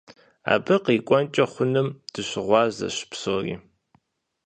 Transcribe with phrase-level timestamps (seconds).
[0.53, 3.55] Абы кърикӀуэнкӀэ хъунум дыщыгъуазэщ псори.